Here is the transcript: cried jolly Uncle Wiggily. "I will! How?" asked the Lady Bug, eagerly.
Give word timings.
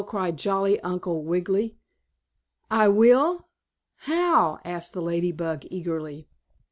cried 0.07 0.35
jolly 0.35 0.79
Uncle 0.79 1.21
Wiggily. 1.23 1.77
"I 2.71 2.87
will! 2.87 3.49
How?" 3.97 4.57
asked 4.65 4.93
the 4.93 4.99
Lady 5.01 5.31
Bug, 5.31 5.61
eagerly. 5.69 6.27